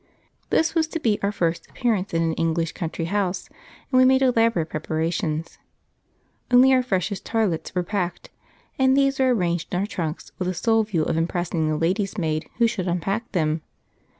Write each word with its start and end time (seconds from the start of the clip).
This 0.49 0.73
was 0.73 0.87
to 0.87 0.99
be 0.99 1.19
our 1.21 1.31
first 1.31 1.69
appearance 1.69 2.11
in 2.11 2.23
an 2.23 2.33
English 2.33 2.71
country 2.71 3.05
house, 3.05 3.49
and 3.91 3.99
we 3.99 4.03
made 4.03 4.23
elaborate 4.23 4.69
preparations. 4.71 5.59
Only 6.49 6.73
our 6.73 6.81
freshest 6.81 7.23
toilettes 7.23 7.75
were 7.75 7.83
packed, 7.83 8.31
and 8.79 8.97
these 8.97 9.19
were 9.19 9.31
arranged 9.35 9.71
in 9.71 9.79
our 9.79 9.85
trunks 9.85 10.31
with 10.39 10.47
the 10.47 10.55
sole 10.55 10.81
view 10.81 11.03
of 11.03 11.17
impressing 11.17 11.69
the 11.69 11.77
lady's 11.77 12.17
maid 12.17 12.49
who 12.57 12.65
should 12.65 12.87
unpack 12.87 13.31
them. 13.33 13.61